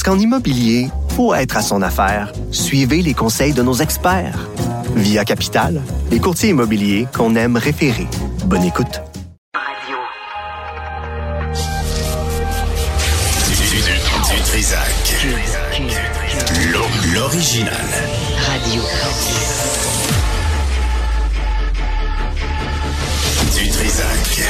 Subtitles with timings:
[0.00, 4.48] Parce qu'en immobilier, pour être à son affaire, suivez les conseils de nos experts.
[4.94, 5.82] Via Capital,
[6.12, 8.06] les courtiers immobiliers qu'on aime référer.
[8.44, 9.02] Bonne écoute.
[13.48, 15.16] Du, du, du Trisac.
[16.72, 17.72] L'o- L'original.
[18.46, 18.82] Radio.
[23.52, 24.42] Du Trisac.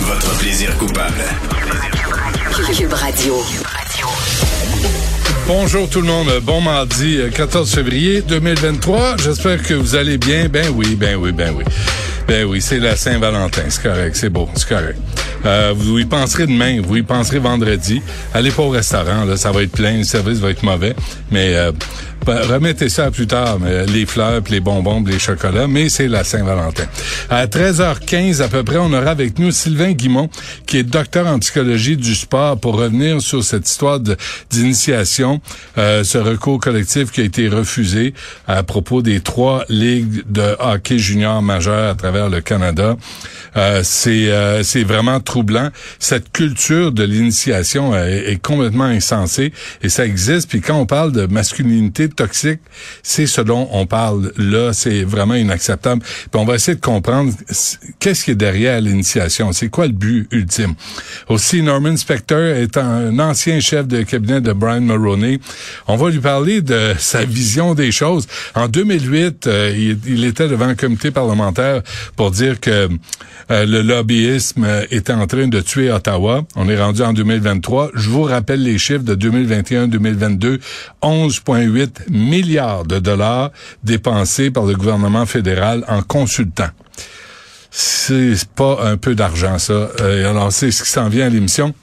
[0.00, 1.22] Votre plaisir coupable.
[2.76, 3.34] Cube Radio.
[5.46, 9.16] Bonjour tout le monde, bon mardi euh, 14 février 2023.
[9.22, 10.48] J'espère que vous allez bien.
[10.48, 11.64] Ben oui, ben oui, ben oui.
[12.26, 14.98] Ben oui, c'est la Saint-Valentin, c'est correct, c'est beau, c'est correct.
[15.44, 18.00] Euh, vous y penserez demain, vous y penserez vendredi.
[18.32, 20.96] Allez pas au restaurant, là, ça va être plein, le service va être mauvais.
[21.30, 21.72] Mais euh,
[22.32, 25.66] remettez ça plus tard, mais les fleurs, puis les bonbons, puis les chocolats.
[25.66, 26.84] Mais c'est la Saint-Valentin.
[27.30, 30.28] À 13h15 à peu près, on aura avec nous Sylvain Guimont,
[30.66, 34.00] qui est docteur en psychologie du sport, pour revenir sur cette histoire
[34.50, 35.40] d'initiation,
[35.78, 38.14] euh, ce recours collectif qui a été refusé
[38.46, 42.96] à propos des trois ligues de hockey junior majeur à travers le Canada.
[43.56, 45.70] Euh, c'est euh, c'est vraiment troublant.
[45.98, 50.48] Cette culture de l'initiation est, est complètement insensée et ça existe.
[50.48, 52.60] Puis quand on parle de masculinité toxique,
[53.02, 54.72] c'est ce dont on parle là.
[54.72, 56.02] C'est vraiment inacceptable.
[56.02, 57.32] Puis on va essayer de comprendre
[57.98, 59.52] qu'est-ce qui est derrière l'initiation.
[59.52, 60.74] C'est quoi le but ultime?
[61.28, 65.40] Aussi, Norman Spector est un ancien chef de cabinet de Brian Mulroney.
[65.86, 68.26] On va lui parler de sa vision des choses.
[68.54, 71.82] En 2008, euh, il, était devant un comité parlementaire
[72.16, 72.88] pour dire que
[73.50, 76.44] euh, le lobbyisme était en train de tuer Ottawa.
[76.56, 77.90] On est rendu en 2023.
[77.94, 80.60] Je vous rappelle les chiffres de 2021-2022.
[81.02, 83.50] 11,8 milliards de dollars
[83.82, 86.68] dépensés par le gouvernement fédéral en consultant.
[87.70, 89.90] C'est pas un peu d'argent, ça.
[90.00, 91.74] Euh, alors, c'est ce qui s'en vient à l'émission.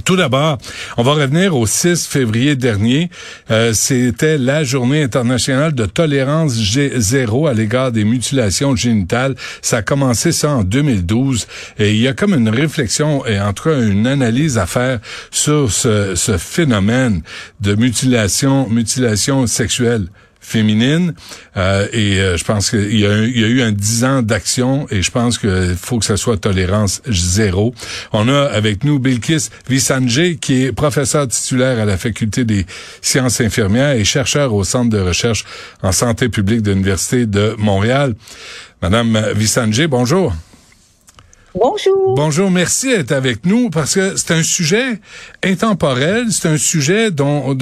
[0.00, 0.58] Tout d'abord,
[0.96, 3.10] on va revenir au 6 février dernier.
[3.50, 9.34] Euh, C'était la journée internationale de tolérance G- zéro à l'égard des mutilations génitales.
[9.60, 11.46] Ça a commencé ça en 2012.
[11.78, 14.98] Et il y a comme une réflexion et en tout cas une analyse à faire
[15.30, 17.22] sur ce, ce phénomène
[17.60, 20.06] de mutilation, mutilation sexuelle
[20.42, 21.14] féminine
[21.56, 25.10] Euh, et euh, je pense qu'il y, a eu un 10 ans d'action et je
[25.10, 27.74] pense qu'il faut que ça soit tolérance zéro.
[28.12, 32.66] On a avec nous Bilkis Vissanjé qui est professeur titulaire à la faculté des
[33.02, 35.44] sciences infirmières et chercheur au centre de recherche
[35.82, 38.14] en santé publique de l'université de Montréal.
[38.80, 40.34] Madame Vissanjé, bonjour.
[41.54, 42.14] Bonjour.
[42.16, 44.98] Bonjour, merci d'être avec nous parce que c'est un sujet
[45.44, 47.54] intemporel, c'est un sujet dont,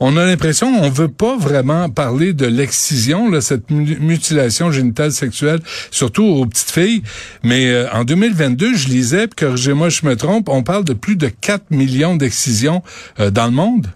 [0.00, 5.12] on, a l'impression on veut pas vraiment parler de l'excision, là, cette mu- mutilation génitale
[5.12, 5.60] sexuelle,
[5.92, 7.02] surtout aux petites filles.
[7.44, 11.28] Mais euh, en 2022, je lisais, corrigez-moi je me trompe, on parle de plus de
[11.28, 12.82] 4 millions d'excisions
[13.20, 13.86] euh, dans le monde.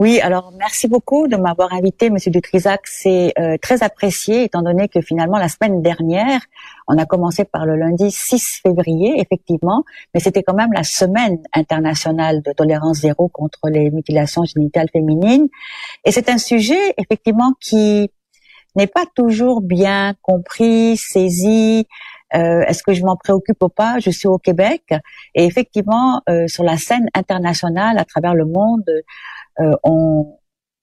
[0.00, 2.80] Oui, alors merci beaucoup de m'avoir invité, Monsieur Dutrisac.
[2.84, 6.40] C'est euh, très apprécié, étant donné que finalement la semaine dernière,
[6.88, 11.38] on a commencé par le lundi 6 février, effectivement, mais c'était quand même la semaine
[11.54, 15.46] internationale de tolérance zéro contre les mutilations génitales féminines.
[16.04, 18.10] Et c'est un sujet, effectivement, qui
[18.74, 21.86] n'est pas toujours bien compris, saisi.
[22.34, 24.00] Euh, Est-ce que je m'en préoccupe ou pas?
[24.00, 24.82] Je suis au Québec
[25.36, 28.90] et effectivement, euh, sur la scène internationale, à travers le monde,
[29.82, 30.38] on,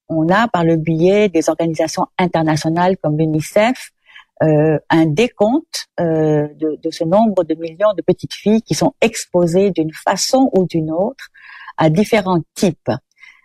[0.10, 3.92] on a par le biais des organisations internationales comme l'UNICEF
[4.44, 8.94] euh, un décompte euh, de, de ce nombre de millions de petites filles qui sont
[9.00, 11.30] exposées d'une façon ou d'une autre
[11.78, 12.92] à différents types.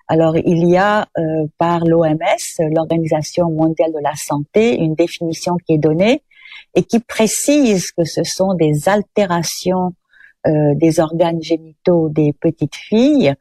[0.08, 2.18] Alors il y a euh, par l'OMS,
[2.58, 6.22] l'Organisation mondiale de la santé, une définition qui est donnée
[6.74, 9.94] et qui précise que ce sont des altérations
[10.46, 13.34] euh, des organes génitaux des petites filles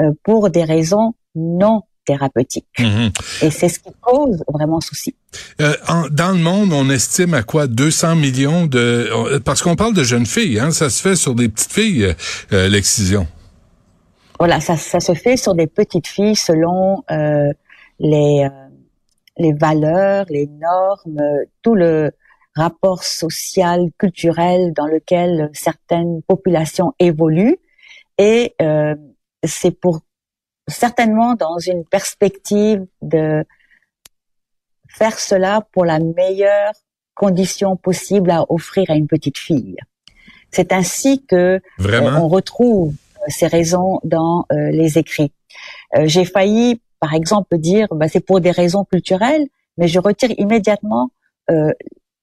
[0.00, 2.66] euh, pour des raisons non thérapeutiques.
[2.78, 3.10] Mhm.
[3.42, 5.16] Et c'est ce qui cause vraiment souci.
[5.60, 9.74] Euh, en- dans le monde, on estime à quoi 200 millions de on- parce qu'on
[9.74, 12.12] parle de jeunes filles, hein, ça se fait sur des petites filles euh,
[12.52, 13.26] euh, l'excision.
[14.38, 17.50] Voilà, ça, ça se fait sur des petites filles selon euh,
[17.98, 18.48] les
[19.38, 21.20] les valeurs, les normes,
[21.62, 22.10] tout le
[22.54, 27.58] rapport social, culturel dans lequel certaines populations évoluent.
[28.16, 28.54] Et
[29.44, 30.00] c'est pour
[30.68, 33.44] certainement dans une perspective de
[34.88, 36.72] faire cela pour la meilleure
[37.14, 39.76] condition possible à offrir à une petite fille.
[40.50, 42.24] C'est ainsi que Vraiment?
[42.24, 42.94] on retrouve
[43.28, 45.32] ces raisons dans euh, les écrits.
[45.96, 49.46] Euh, J'ai failli, par exemple, dire bah, c'est pour des raisons culturelles,
[49.76, 51.10] mais je retire immédiatement
[51.50, 51.72] euh,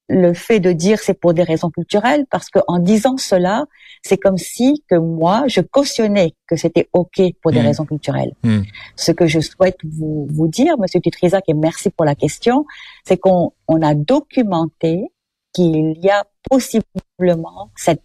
[0.08, 3.64] le fait de dire c'est pour des raisons culturelles parce que en disant cela,
[4.02, 7.66] c'est comme si que moi je cautionnais que c'était ok pour des Mm.
[7.66, 8.32] raisons culturelles.
[8.42, 8.62] Mm.
[8.96, 12.66] Ce que je souhaite vous vous dire, Monsieur Dutrisac, et merci pour la question,
[13.06, 15.06] c'est qu'on on a documenté
[15.54, 18.02] qu'il y a possiblement cette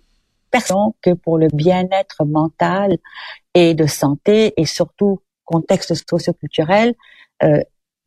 [0.52, 2.98] personne que pour le bien-être mental
[3.54, 6.94] et de santé et surtout contexte socioculturel,
[7.44, 7.60] euh,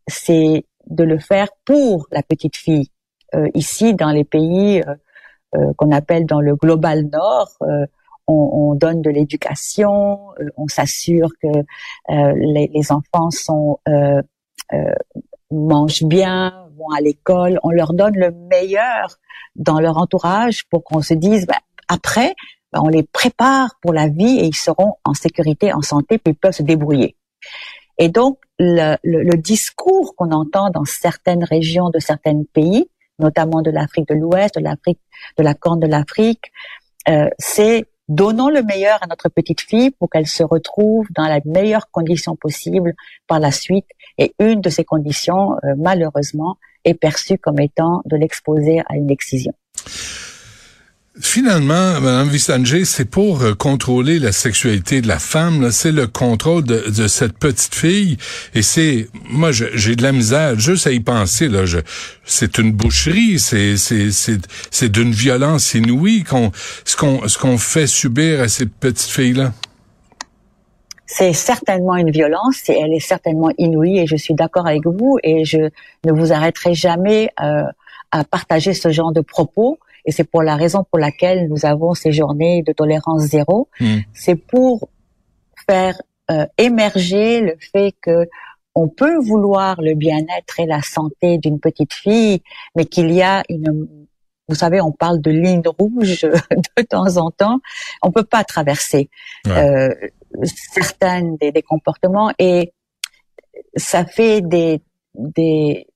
[0.08, 2.88] c'est de le faire pour la petite fille.
[3.34, 4.94] Euh, ici, dans les pays euh,
[5.54, 7.50] euh, qu'on appelle dans le global nord,
[8.26, 10.20] on, on donne de l'éducation,
[10.56, 14.22] on s'assure que euh, les, les enfants sont euh,
[14.72, 14.94] euh,
[15.50, 19.18] mangent bien, vont à l'école, on leur donne le meilleur
[19.56, 21.58] dans leur entourage pour qu'on se dise ben,
[21.88, 22.34] après
[22.72, 26.32] ben, on les prépare pour la vie et ils seront en sécurité, en santé, puis
[26.32, 27.16] ils peuvent se débrouiller.
[27.98, 32.88] Et donc le, le, le discours qu'on entend dans certaines régions de certains pays,
[33.18, 35.00] notamment de l'Afrique de l'Ouest, de l'Afrique,
[35.38, 36.52] de la Corne de l'Afrique,
[37.08, 41.40] euh, c'est donnons le meilleur à notre petite fille pour qu'elle se retrouve dans la
[41.44, 42.94] meilleure condition possible
[43.26, 43.86] par la suite.
[44.18, 49.10] Et une de ces conditions, euh, malheureusement, est perçue comme étant de l'exposer à une
[49.10, 49.52] excision.
[51.20, 55.70] Finalement, Madame Vistanger, c'est pour euh, contrôler la sexualité de la femme.
[55.70, 58.16] C'est le contrôle de, de cette petite fille.
[58.54, 61.48] Et c'est, moi, j'ai de la misère juste à y penser.
[61.48, 61.64] Là,
[62.24, 63.38] c'est une boucherie.
[63.38, 66.50] C'est, c'est, d'une violence inouïe qu'on,
[66.86, 69.52] ce qu'on, ce qu'on fait subir à ces petites filles là.
[71.04, 75.18] C'est certainement une violence et elle est certainement inouïe et je suis d'accord avec vous
[75.22, 75.58] et je
[76.06, 77.64] ne vous arrêterai jamais euh,
[78.12, 81.94] à partager ce genre de propos et c'est pour la raison pour laquelle nous avons
[81.94, 83.68] ces journées de tolérance zéro.
[83.80, 83.98] Hmm.
[84.12, 84.88] C'est pour
[85.68, 86.00] faire
[86.30, 88.28] euh, émerger le fait que
[88.74, 92.42] on peut vouloir le bien-être et la santé d'une petite fille,
[92.74, 93.88] mais qu'il y a une
[94.48, 96.22] vous savez, on parle de ligne rouge
[96.76, 97.60] de temps en temps.
[98.02, 99.08] On peut pas traverser.
[99.46, 99.52] Ouais.
[99.52, 102.72] Euh, certains des, des comportements et
[103.76, 104.82] ça fait des
[105.14, 105.86] des,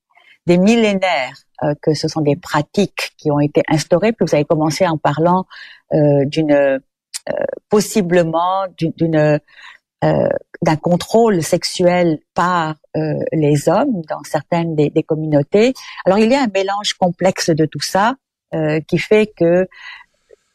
[0.46, 4.12] des millénaires euh, que ce sont des pratiques qui ont été instaurées.
[4.12, 5.46] Puis vous avez commencé en parlant
[5.92, 6.78] euh, d'une euh,
[7.68, 9.40] possiblement d'une-
[10.04, 10.28] euh,
[10.62, 15.72] d'un contrôle sexuel par euh, les hommes dans certaines des, des communautés.
[16.04, 18.14] Alors il y a un mélange complexe de tout ça
[18.54, 19.66] euh, qui fait que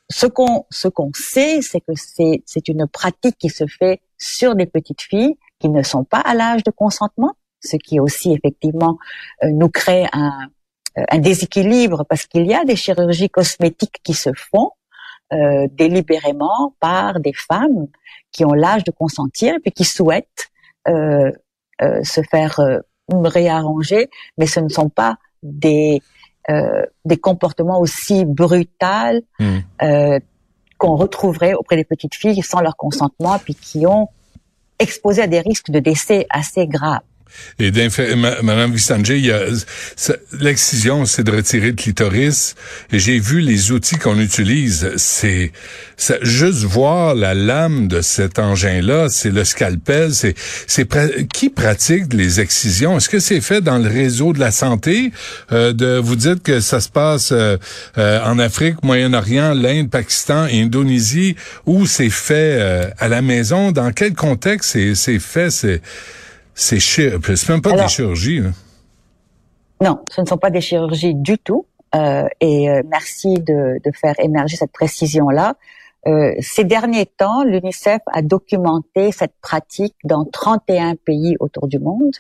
[0.10, 4.56] ce qu'on ce qu'on sait, c'est que c'est c'est une pratique qui se fait sur
[4.56, 8.98] des petites filles qui ne sont pas à l'âge de consentement, ce qui aussi effectivement
[9.44, 10.50] euh, nous crée un
[10.98, 14.72] euh, un déséquilibre parce qu'il y a des chirurgies cosmétiques qui se font
[15.32, 17.88] euh, délibérément par des femmes
[18.34, 20.50] qui ont l'âge de consentir et puis qui souhaitent
[20.90, 21.32] euh,
[21.82, 22.80] euh, se faire euh,
[23.10, 26.02] réarranger, mais ce ne sont pas des
[26.50, 29.22] euh, des comportements aussi brutals
[29.82, 30.20] euh,
[30.78, 34.10] qu'on retrouverait auprès des petites filles sans leur consentement, puis qui ont
[34.80, 37.02] exposé à des risques de décès assez graves.
[37.60, 37.72] Et
[38.44, 39.34] Madame Vistanger,
[40.40, 42.56] l'excision, c'est de retirer le clitoris.
[42.92, 44.92] J'ai vu les outils qu'on utilise.
[44.98, 45.52] C'est,
[46.22, 50.12] juste voir la lame de cet engin-là, c'est le scalpel.
[50.14, 50.36] C'est,
[51.32, 52.98] qui pratique les excisions?
[52.98, 55.12] Est-ce que c'est fait dans le réseau de la santé?
[55.52, 57.58] Euh, De, vous dites que ça se passe euh,
[57.98, 61.36] euh, en Afrique, Moyen-Orient, l'Inde, Pakistan, Indonésie,
[61.66, 63.72] où c'est fait euh, à la maison?
[63.72, 65.50] Dans quel contexte c'est fait
[66.54, 68.40] C'est même pas Alors- des chirurgies.
[68.40, 68.50] Là.
[69.82, 71.66] Non, ce ne sont pas des chirurgies du tout.
[71.96, 75.56] Euh, et euh, merci de, de faire émerger cette précision-là.
[76.08, 82.16] Euh, ces derniers temps, l'UNICEF a documenté cette pratique dans 31 pays autour du monde.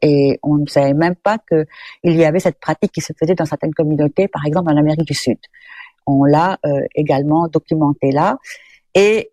[0.00, 1.66] Et on ne savait même pas qu'il
[2.16, 5.12] y avait cette pratique qui se faisait dans certaines communautés, par exemple en Amérique du
[5.12, 5.36] Sud.
[6.06, 6.58] On l'a
[6.94, 8.38] également documenté là.
[8.94, 9.30] Et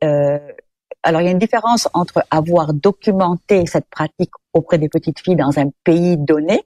[1.04, 5.36] alors il y a une différence entre avoir documenté cette pratique auprès des petites filles
[5.36, 6.64] dans un pays donné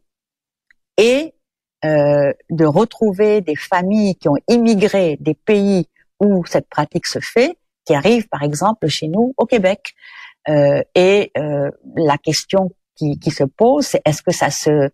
[0.97, 1.33] et
[1.85, 5.87] euh, de retrouver des familles qui ont immigré des pays
[6.19, 9.93] où cette pratique se fait, qui arrivent par exemple chez nous au Québec.
[10.49, 14.89] Euh, et euh, la question qui, qui se pose, c'est est-ce que ça se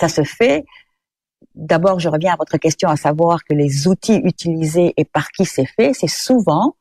[0.00, 0.64] ça se fait?
[1.54, 5.44] D'abord, je reviens à votre question, à savoir que les outils utilisés et par qui
[5.44, 6.76] c'est fait, c'est souvent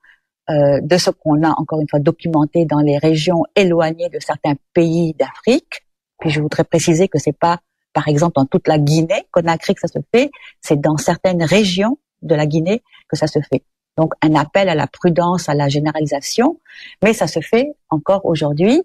[0.81, 5.13] de ce qu'on a encore une fois documenté dans les régions éloignées de certains pays
[5.13, 5.85] d'Afrique.
[6.19, 7.59] Puis je voudrais préciser que c'est pas,
[7.93, 10.31] par exemple, dans toute la Guinée, Conakry que ça se fait,
[10.61, 13.63] c'est dans certaines régions de la Guinée que ça se fait.
[13.97, 16.59] Donc un appel à la prudence, à la généralisation,
[17.03, 18.83] mais ça se fait encore aujourd'hui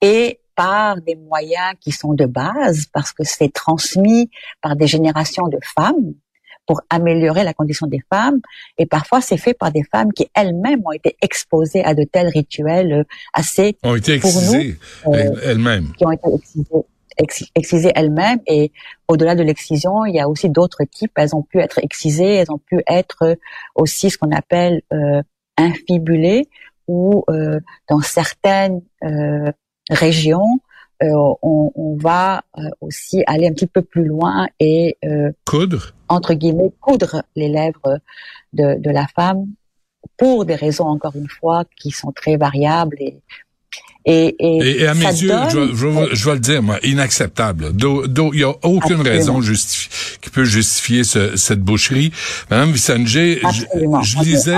[0.00, 5.46] et par des moyens qui sont de base parce que c'est transmis par des générations
[5.46, 6.14] de femmes
[6.68, 8.40] pour améliorer la condition des femmes.
[8.76, 12.28] Et parfois c'est fait par des femmes qui elles-mêmes ont été exposées à de tels
[12.28, 15.92] rituels euh, assez ont été excisées euh, elles-mêmes.
[15.96, 16.84] qui ont été excisées
[17.56, 18.38] excisées elles-mêmes.
[18.46, 18.70] Et
[19.08, 21.10] au-delà de l'excision, il y a aussi d'autres types.
[21.16, 23.36] Elles ont pu être excisées, elles ont pu être
[23.74, 25.20] aussi ce qu'on appelle euh,
[25.56, 26.48] infibulées
[26.88, 29.52] ou euh, dans certaines euh,
[29.90, 30.66] régions, euh,
[31.00, 34.96] on, on, va euh, aussi aller un petit peu plus loin et
[35.46, 35.92] coudre.
[36.08, 37.98] entre guillemets coudre les lèvres
[38.52, 39.46] de, de la femme
[40.16, 43.22] pour des raisons encore une fois qui sont très variables et
[44.10, 47.72] et, et, et, à mes yeux, je, je, je, vais le dire, moi, inacceptable.
[47.78, 52.10] Il n'y a aucune raison qui peut justifier ce, cette boucherie.
[52.50, 53.64] Madame Vissanger, je,
[54.02, 54.56] je, lisais...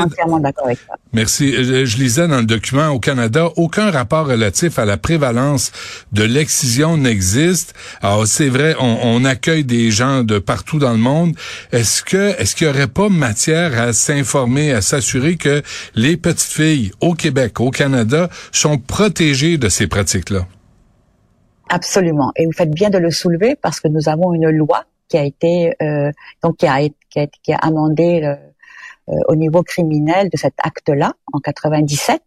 [1.12, 1.52] Merci.
[1.52, 5.73] Je, lisais dans le document au Canada, aucun rapport relatif à la prévalence
[6.12, 7.75] de l'excision n'existe.
[8.02, 11.35] Alors, c'est vrai, on, on, accueille des gens de partout dans le monde.
[11.73, 15.62] Est-ce que est-ce qu'il y aurait pas matière à s'informer, à s'assurer que
[15.97, 20.47] les petites filles au Québec, au Canada, sont protégées de ces pratiques-là?
[21.71, 22.33] Absolument.
[22.37, 25.25] Et vous faites bien de le soulever parce que nous avons une loi qui a
[25.25, 30.37] été euh, donc qui a, qui a, qui a amendé euh, au niveau criminel de
[30.37, 32.21] cet acte-là en 97.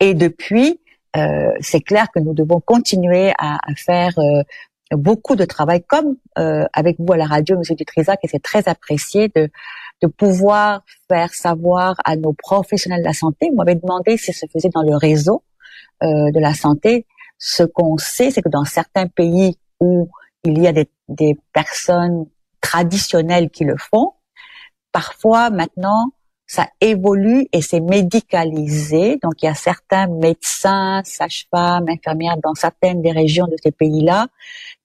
[0.00, 0.80] Et depuis,
[1.16, 4.42] euh, c'est clair que nous devons continuer à, à faire euh,
[4.92, 8.68] beaucoup de travail, comme euh, avec vous à la radio, Monsieur Dutrisac, et c'est très
[8.68, 9.48] apprécié de
[10.02, 13.48] de pouvoir faire savoir à nos professionnels de la santé.
[13.50, 15.42] Vous m'avez demandé si ça se faisait dans le réseau.
[16.02, 20.08] Euh, de la santé, ce qu'on sait, c'est que dans certains pays où
[20.44, 22.24] il y a des, des personnes
[22.62, 24.14] traditionnelles qui le font,
[24.92, 26.12] parfois maintenant,
[26.46, 29.18] ça évolue et c'est médicalisé.
[29.22, 34.28] Donc, il y a certains médecins, sages-femmes, infirmières dans certaines des régions de ces pays-là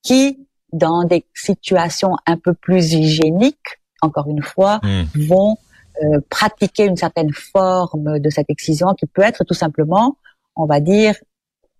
[0.03, 5.03] qui, dans des situations un peu plus hygiéniques, encore une fois, mmh.
[5.27, 5.57] vont
[6.03, 10.17] euh, pratiquer une certaine forme de cette excision qui peut être tout simplement
[10.55, 11.15] on va dire,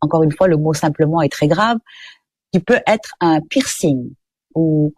[0.01, 1.77] encore une fois, le mot simplement est très grave,
[2.51, 4.11] qui peut être un piercing
[4.53, 4.93] ou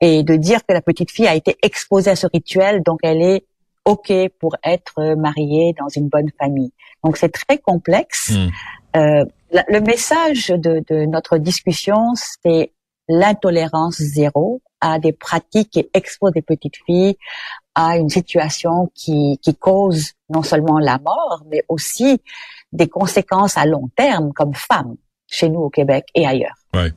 [0.00, 3.20] et de dire que la petite fille a été exposée à ce rituel, donc elle
[3.20, 3.44] est
[3.84, 6.72] ok pour être mariée dans une bonne famille.
[7.02, 8.30] Donc c'est très complexe.
[8.30, 8.48] Hmm.
[8.96, 12.72] Euh, le message de, de notre discussion, c'est
[13.08, 17.16] l'intolérance zéro à des pratiques qui exposent des petites filles
[17.78, 22.20] à une situation qui, qui cause non seulement la mort, mais aussi
[22.72, 24.96] des conséquences à long terme comme femme
[25.28, 26.56] chez nous au Québec et ailleurs.
[26.74, 26.92] Ouais.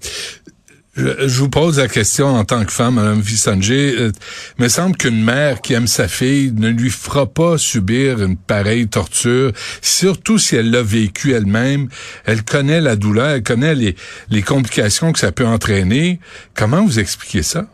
[0.96, 3.96] Je vous pose la question en tant que femme, Mme Vissanger.
[3.96, 4.12] Euh,
[4.58, 8.36] il me semble qu'une mère qui aime sa fille ne lui fera pas subir une
[8.36, 11.90] pareille torture, surtout si elle l'a vécu elle-même.
[12.26, 13.96] Elle connaît la douleur, elle connaît les,
[14.32, 16.20] les complications que ça peut entraîner.
[16.56, 17.68] Comment vous expliquez ça?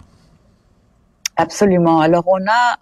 [1.37, 2.01] Absolument.
[2.01, 2.77] Alors, on a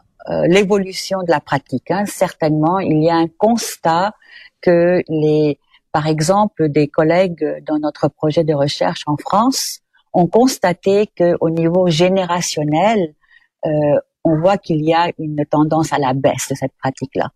[0.48, 1.92] l'évolution de la pratique.
[1.92, 2.06] Hein.
[2.08, 4.14] Certainement, il y a un constat
[4.62, 5.60] que les,
[5.92, 9.80] par exemple, des collègues dans notre projet de recherche en France
[10.12, 13.14] ont constaté que au niveau générationnel,
[13.66, 13.70] euh,
[14.24, 17.30] on voit qu'il y a une tendance à la baisse de cette pratique-là.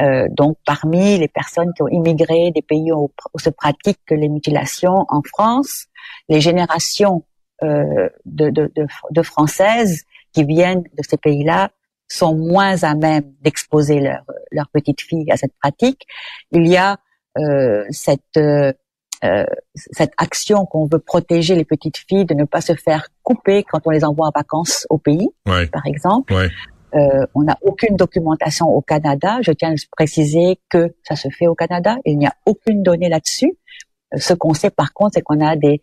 [0.00, 5.06] Euh, donc, parmi les personnes qui ont immigré des pays où, se pratiquent les mutilations
[5.08, 5.86] en France,
[6.28, 7.24] les générations
[7.62, 11.70] euh, de, de, de, de, françaises qui viennent de ces pays-là
[12.14, 16.06] sont moins à même d'exposer leur, leur petite fille à cette pratique.
[16.52, 16.98] Il y a
[17.38, 18.72] euh, cette euh,
[19.24, 19.44] euh,
[19.74, 23.80] cette action qu'on veut protéger les petites filles de ne pas se faire couper quand
[23.86, 26.34] on les envoie en vacances au pays, par exemple.
[26.94, 29.38] Euh, on n'a aucune documentation au Canada.
[29.40, 31.96] Je tiens à préciser que ça se fait au Canada.
[32.04, 33.52] Il n'y a aucune donnée là-dessus.
[34.14, 35.80] Euh, ce qu'on sait par contre, c'est qu'on a des,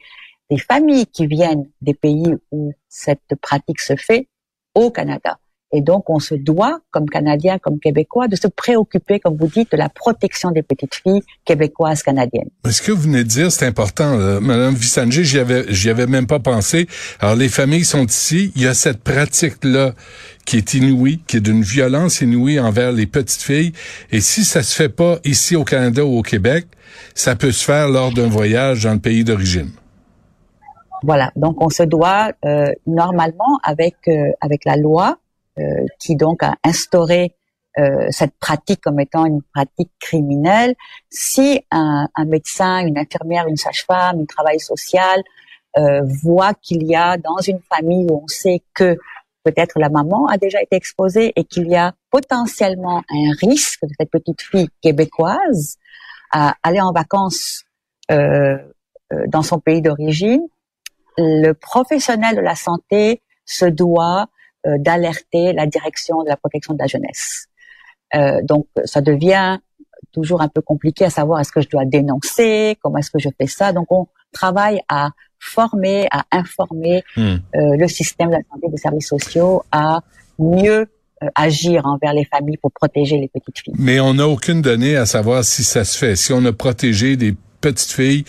[0.50, 4.30] des familles qui viennent des pays où cette pratique se fait
[4.74, 5.38] au Canada.
[5.74, 9.72] Et donc, on se doit, comme Canadiens, comme Québécois, de se préoccuper, comme vous dites,
[9.72, 12.50] de la protection des petites filles québécoises canadiennes.
[12.70, 16.28] Ce que vous venez de dire, c'est important, Madame Vissanger, j'y avais, j'y avais même
[16.28, 16.88] pas pensé.
[17.20, 18.51] Alors, les familles sont ici.
[18.56, 19.94] Il y a cette pratique-là
[20.46, 23.74] qui est inouïe, qui est d'une violence inouïe envers les petites filles.
[24.12, 26.66] Et si ça se fait pas ici au Canada ou au Québec,
[27.16, 29.72] ça peut se faire lors d'un voyage dans le pays d'origine.
[31.04, 31.32] Voilà.
[31.36, 35.18] Donc, on se doit euh, normalement avec euh, avec la loi
[36.00, 37.36] qui donc a instauré
[37.79, 40.75] euh, cette pratique comme étant une pratique criminelle.
[41.10, 45.24] Si un, un médecin, une infirmière, une sage-femme, un travail social
[45.77, 48.98] euh, voit qu'il y a dans une famille où on sait que
[49.46, 53.93] peut-être la maman a déjà été exposée et qu'il y a potentiellement un risque de
[53.98, 55.77] cette petite fille québécoise
[56.34, 57.63] à aller en vacances
[58.12, 58.58] euh,
[59.13, 60.46] euh dans son pays d'origine,
[61.17, 64.25] le professionnel de la santé se doit euh,
[64.65, 67.48] d'alerter la direction de la protection de la jeunesse.
[68.15, 69.60] Euh, donc, ça devient
[70.12, 73.30] toujours un peu compliqué à savoir est-ce que je dois dénoncer, comment est-ce que je
[73.38, 73.72] fais ça.
[73.72, 79.08] Donc, on travaille à former, à informer euh, le système de la santé des services
[79.08, 80.01] sociaux à
[80.38, 80.88] mieux
[81.24, 83.74] euh, agir envers les familles pour protéger les petites filles.
[83.77, 86.15] Mais on n'a aucune donnée à savoir si ça se fait.
[86.15, 88.25] Si on a protégé des petites filles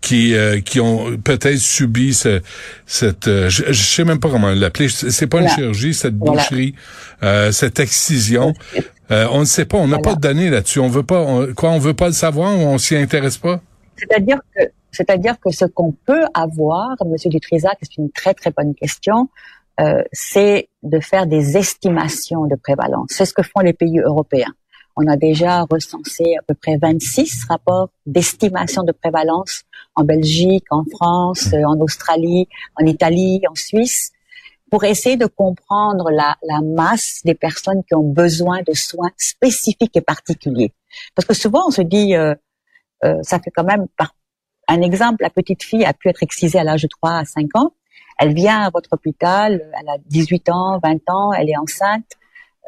[0.00, 2.40] qui euh, qui ont peut-être subi ce,
[2.86, 4.88] cette euh, je, je, sais même pas comment l'appeler.
[4.88, 6.74] C'est pas une chirurgie cette boucherie
[7.22, 8.54] euh, cette excision.
[9.10, 10.80] On ne sait pas on n'a pas de données là-dessus.
[10.80, 13.60] On veut pas quoi on veut pas le savoir ou on s'y intéresse pas?
[13.96, 18.74] C'est-à-dire que c'est-à-dire que ce qu'on peut avoir monsieur Dutrisac c'est une très très bonne
[18.74, 19.28] question
[20.12, 23.10] c'est de faire des estimations de prévalence.
[23.10, 24.52] C'est ce que font les pays européens
[24.98, 29.62] on a déjà recensé à peu près 26 rapports d'estimation de prévalence
[29.94, 32.48] en Belgique, en France, euh, en Australie,
[32.80, 34.10] en Italie, en Suisse,
[34.70, 40.00] pour essayer de comprendre la, masse des personnes qui ont besoin de soins spécifiques et
[40.00, 40.74] particuliers.
[41.14, 42.34] Parce que souvent, on se dit, euh,
[43.04, 44.14] euh, ça fait quand même, par
[44.66, 47.46] un exemple, la petite fille a pu être excisée à l'âge de 3 à 5
[47.54, 47.72] ans.
[48.18, 52.18] Elle vient à votre hôpital, elle a 18 ans, 20 ans, elle est enceinte.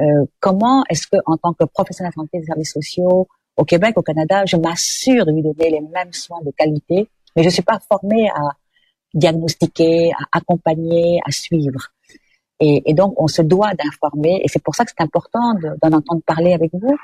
[0.01, 3.95] Euh, comment est-ce que, en tant que professionnel de santé des services sociaux au Québec,
[3.97, 7.63] au Canada, je m'assure de lui donner les mêmes soins de qualité, mais je suis
[7.63, 8.51] pas formée à
[9.13, 11.89] diagnostiquer, à accompagner, à suivre.
[12.61, 15.97] Et, et donc, on se doit d'informer, et c'est pour ça que c'est important d'en
[15.97, 16.97] entendre parler avec vous,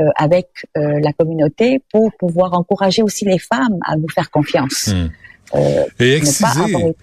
[0.00, 4.88] euh, avec euh, la communauté, pour pouvoir encourager aussi les femmes à nous faire confiance.
[4.88, 5.08] Hmm.
[5.54, 6.94] Euh, et exciser,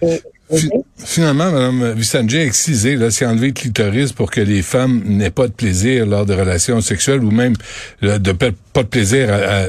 [0.96, 5.48] Finalement, Mme Vissanjay, excisé, là, c'est enlever le clitoris pour que les femmes n'aient pas
[5.48, 7.54] de plaisir lors de relations sexuelles ou même
[8.02, 9.28] de pas de plaisir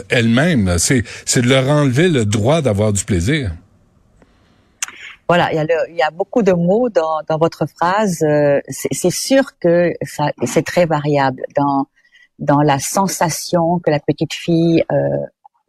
[0.10, 0.78] elles-mêmes.
[0.80, 3.52] C'est, c'est de leur enlever le droit d'avoir du plaisir.
[5.30, 8.22] Voilà, il y, a il y a beaucoup de mots dans, dans votre phrase.
[8.24, 9.94] Euh, c'est, sûr que
[10.46, 11.88] c'est très variable dans
[12.40, 14.84] dans la sensation que la petite fille.
[14.92, 14.96] Euh,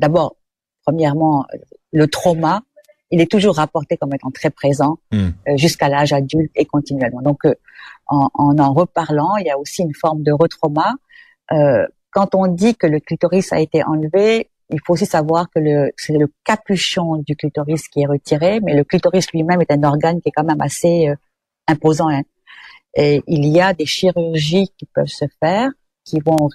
[0.01, 0.37] d'abord,
[0.85, 1.47] premièrement,
[1.93, 2.63] le trauma
[3.15, 5.29] il est toujours rapporté comme étant très présent hmm.
[5.49, 7.23] euh, jusqu'à l'âge adulte et continuellement.
[7.23, 7.55] Donc, euh,
[8.09, 10.95] en, en, reparlant, il y a aussi une forme de retrauma.
[11.53, 15.61] Euh, quand on dit que le clitoris a été enlevé, il faut aussi savoir que
[15.61, 19.85] le, c'est le capuchon du clitoris qui est retiré, mais le clitoris lui-même est un
[19.85, 21.09] organe qui est quand même assez
[21.69, 22.09] imposant.
[22.09, 22.23] Hein.
[22.97, 25.71] Et il y a des chirurgies qui peuvent se faire,
[26.05, 26.49] qui vont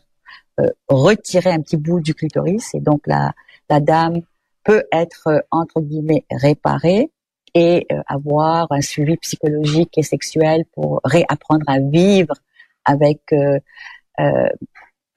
[0.89, 3.31] retirer un petit bout du clitoris, et donc la,
[3.69, 4.21] la dame
[4.69, 7.11] peut être euh, entre guillemets réparé
[7.55, 12.35] et euh, avoir un suivi psychologique et sexuel pour réapprendre à vivre
[12.85, 13.59] avec euh,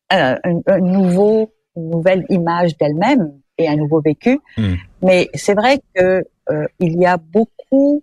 [0.09, 0.39] un,
[0.81, 4.41] nouveau, une nouvelle image d'elle-même et un nouveau vécu.
[4.57, 4.77] Hmm.
[5.03, 6.25] Mais c'est vrai que
[6.81, 8.03] il y a beaucoup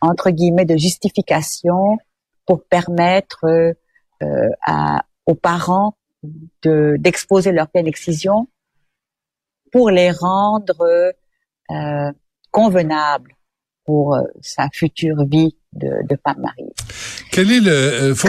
[0.00, 1.98] entre guillemets de justification
[2.46, 3.44] pour permettre
[4.62, 5.94] à, aux parents
[6.62, 8.48] de d'exposer leur pleine excision
[9.72, 11.12] pour les rendre
[11.70, 12.12] euh,
[12.50, 13.34] convenables
[13.84, 16.72] pour euh, sa future vie de, de femme mariée.
[17.32, 18.28] Quel est le euh, faut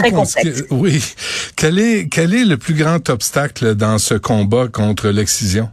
[0.70, 1.14] oui
[1.56, 5.68] quel est quel est le plus grand obstacle dans ce combat contre l'excision?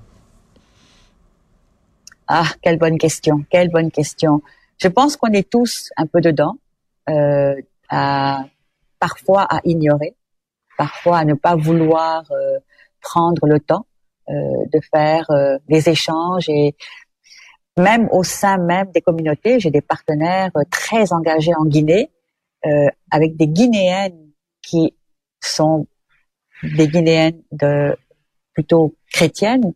[2.28, 4.42] Ah quelle bonne question quelle bonne question.
[4.82, 6.58] Je pense qu'on est tous un peu dedans,
[7.10, 7.54] euh,
[7.90, 8.46] à,
[9.00, 10.16] parfois à ignorer,
[10.76, 12.58] parfois à ne pas vouloir euh,
[13.00, 13.86] prendre le temps
[14.30, 16.76] de faire euh, des échanges et
[17.78, 22.12] même au sein même des communautés, j'ai des partenaires euh, très engagés en Guinée,
[23.10, 24.30] avec des Guinéennes
[24.62, 24.94] qui
[25.40, 25.88] sont
[26.62, 27.98] des Guinéennes de
[28.54, 29.74] plutôt chrétiennes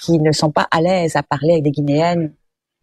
[0.00, 2.32] qui ne sont pas à l'aise à parler avec des Guinéennes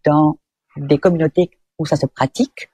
[0.03, 0.37] dans
[0.77, 2.69] des communautés où ça se pratique.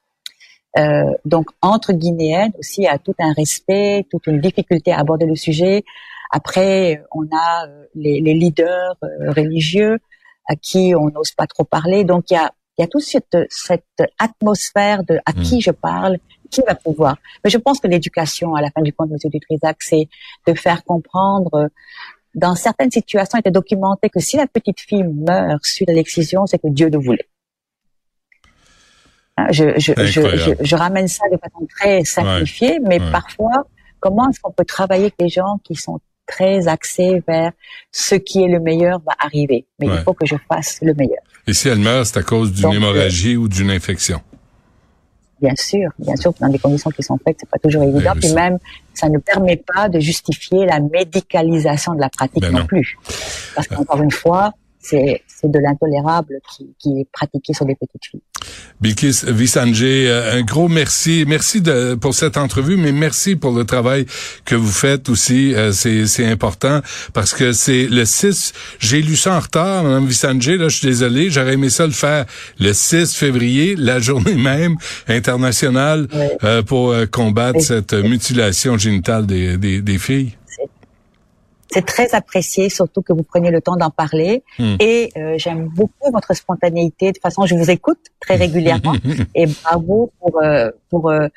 [0.77, 4.99] Euh, donc entre Guinéennes aussi, il y a tout un respect, toute une difficulté à
[4.99, 5.83] aborder le sujet.
[6.31, 9.99] Après, on a euh, les, les leaders euh, religieux
[10.47, 12.03] à qui on n'ose pas trop parler.
[12.03, 13.83] Donc il y a, il y a toute cette, cette
[14.17, 15.61] atmosphère de à qui mm.
[15.61, 16.17] je parle,
[16.49, 17.17] qui va pouvoir.
[17.43, 20.07] Mais je pense que l'éducation, à la fin du compte, Monsieur Dutrisac, c'est
[20.47, 21.69] de faire comprendre
[22.33, 26.45] dans certaines situations, il était documenté que si la petite fille meurt suite à l'excision,
[26.45, 27.27] c'est que Dieu le voulait.
[29.37, 33.65] Hein, je, je, je, je, ramène ça de façon très simplifiée, mais parfois,
[33.99, 35.99] comment est-ce qu'on peut travailler avec les gens qui sont
[36.35, 37.51] très axés vers
[37.91, 39.65] ce qui est le meilleur va arriver.
[39.79, 39.95] Mais Ouais.
[39.97, 41.23] il faut que je fasse le meilleur.
[41.47, 44.21] Et si elle meurt, c'est à cause d'une euh, hémorragie ou d'une infection?
[45.41, 48.13] Bien sûr, bien sûr, dans des conditions qui sont faites, c'est pas toujours évident.
[48.19, 48.59] Puis même,
[48.93, 52.59] ça ne permet pas de justifier la médicalisation de la pratique Ben non.
[52.59, 52.65] non.
[52.67, 52.95] plus.
[53.55, 58.05] Parce qu'encore une fois, c'est c'est de l'intolérable qui, qui est pratiqué sur des petites
[58.09, 58.21] filles.
[58.79, 61.25] Bilkis Vissanjé, euh, un gros merci.
[61.27, 64.05] Merci de, pour cette entrevue, mais merci pour le travail
[64.45, 65.53] que vous faites aussi.
[65.53, 66.81] Euh, c'est, c'est important
[67.13, 70.87] parce que c'est le 6, j'ai lu ça en retard, Mme Vissanjé, là, je suis
[70.87, 72.25] désolé, j'aurais aimé ça le faire
[72.59, 74.75] le 6 février, la journée même
[75.07, 76.07] internationale
[76.43, 77.65] euh, pour euh, combattre Oui.
[77.65, 80.31] cette mutilation génitale des, des, des filles.
[81.71, 84.43] C'est très apprécié, surtout que vous preniez le temps d'en parler.
[84.59, 84.75] Hmm.
[84.79, 87.07] Et euh, j'aime beaucoup votre spontanéité.
[87.07, 88.93] De toute façon, je vous écoute très régulièrement.
[89.35, 91.27] et bravo pour euh, pour euh,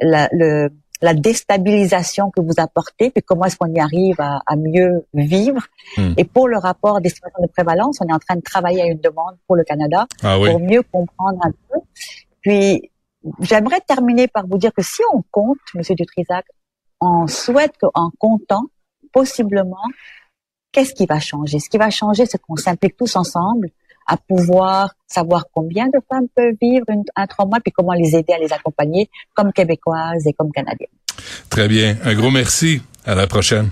[0.00, 0.70] la, le,
[1.02, 5.62] la déstabilisation que vous apportez, puis comment est-ce qu'on y arrive à, à mieux vivre.
[5.98, 6.14] Hmm.
[6.16, 9.00] Et pour le rapport d'estimation de prévalence, on est en train de travailler à une
[9.00, 10.50] demande pour le Canada Ah oui.
[10.50, 11.78] pour mieux comprendre un peu.
[12.40, 12.90] Puis,
[13.40, 16.46] j'aimerais terminer par vous dire que si on compte, Monsieur Dutrisac,
[17.00, 18.64] on souhaite qu'en comptant,
[19.14, 19.86] possiblement,
[20.72, 21.58] qu'est-ce qui va changer?
[21.60, 23.68] Ce qui va changer, c'est qu'on s'implique tous ensemble
[24.06, 28.34] à pouvoir savoir combien de femmes peuvent vivre une- un trauma, puis comment les aider
[28.34, 30.88] à les accompagner comme québécoises et comme canadiennes.
[31.48, 31.96] Très bien.
[32.04, 32.82] Un gros merci.
[33.06, 33.70] À la prochaine.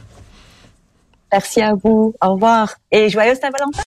[1.31, 2.14] Merci à vous.
[2.22, 2.74] Au revoir.
[2.90, 3.78] Et joyeux Saint-Valentin.